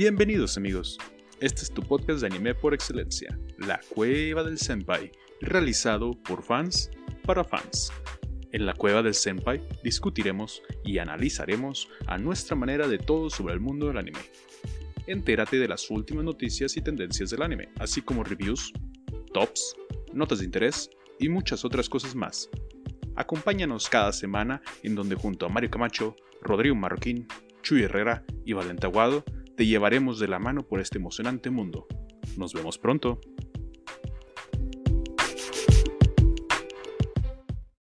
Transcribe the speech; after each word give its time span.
Bienvenidos 0.00 0.56
amigos, 0.56 0.96
este 1.40 1.60
es 1.60 1.70
tu 1.70 1.82
podcast 1.82 2.22
de 2.22 2.28
anime 2.28 2.54
por 2.54 2.72
excelencia, 2.72 3.38
La 3.58 3.78
Cueva 3.90 4.42
del 4.42 4.56
Senpai, 4.56 5.12
realizado 5.42 6.12
por 6.22 6.42
fans 6.42 6.90
para 7.26 7.44
fans. 7.44 7.92
En 8.52 8.64
la 8.64 8.72
Cueva 8.72 9.02
del 9.02 9.12
Senpai 9.12 9.60
discutiremos 9.84 10.62
y 10.86 10.96
analizaremos 10.96 11.86
a 12.06 12.16
nuestra 12.16 12.56
manera 12.56 12.88
de 12.88 12.96
todo 12.96 13.28
sobre 13.28 13.52
el 13.52 13.60
mundo 13.60 13.88
del 13.88 13.98
anime. 13.98 14.20
Entérate 15.06 15.58
de 15.58 15.68
las 15.68 15.90
últimas 15.90 16.24
noticias 16.24 16.78
y 16.78 16.80
tendencias 16.80 17.28
del 17.28 17.42
anime, 17.42 17.68
así 17.78 18.00
como 18.00 18.24
reviews, 18.24 18.72
tops, 19.34 19.76
notas 20.14 20.38
de 20.38 20.46
interés 20.46 20.88
y 21.18 21.28
muchas 21.28 21.62
otras 21.62 21.90
cosas 21.90 22.14
más. 22.14 22.48
Acompáñanos 23.16 23.90
cada 23.90 24.14
semana 24.14 24.62
en 24.82 24.94
donde 24.94 25.14
junto 25.14 25.44
a 25.44 25.50
Mario 25.50 25.70
Camacho, 25.70 26.16
Rodrigo 26.40 26.74
Marroquín, 26.74 27.28
Chuy 27.60 27.82
Herrera 27.82 28.24
y 28.46 28.54
Valente 28.54 28.86
Aguado 28.86 29.22
te 29.60 29.66
llevaremos 29.66 30.18
de 30.18 30.26
la 30.26 30.38
mano 30.38 30.66
por 30.66 30.80
este 30.80 30.96
emocionante 30.96 31.50
mundo. 31.50 31.86
Nos 32.38 32.54
vemos 32.54 32.78
pronto. 32.78 33.20